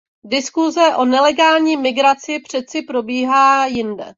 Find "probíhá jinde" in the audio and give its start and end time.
2.81-4.05